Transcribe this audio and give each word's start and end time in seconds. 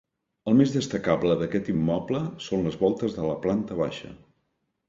El 0.51 0.55
més 0.61 0.71
destacable 0.75 1.35
d'aquest 1.41 1.69
immoble 1.75 2.23
són 2.47 2.65
les 2.69 2.81
voltes 2.87 3.15
de 3.19 3.29
la 3.31 3.39
planta 3.47 3.79
baixa. 3.83 4.15